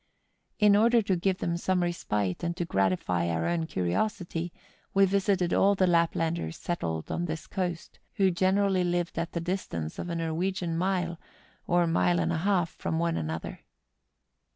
In 0.57 0.75
order 0.75 1.03
to 1.03 1.15
give 1.15 1.37
them 1.37 1.57
some 1.57 1.83
respite, 1.83 2.43
and 2.43 2.57
to 2.57 2.65
gratify 2.65 3.29
our 3.29 3.45
own 3.45 3.67
curiosity, 3.67 4.51
we 4.95 5.05
visited 5.05 5.53
all 5.53 5.75
the 5.75 5.85
Laplanders 5.85 6.55
settled 6.57 7.11
on 7.11 7.25
this 7.25 7.45
coast, 7.45 7.99
who 8.15 8.31
generally 8.31 8.83
lived 8.83 9.19
at 9.19 9.33
the 9.33 9.41
dis¬ 9.41 9.69
tance 9.69 9.99
of 9.99 10.09
a 10.09 10.15
Norwegian 10.15 10.75
mile, 10.75 11.21
or 11.67 11.85
mile 11.85 12.19
and 12.19 12.33
a 12.33 12.37
half 12.37 12.69
from 12.71 12.97
one 12.97 13.15
another. 13.15 13.59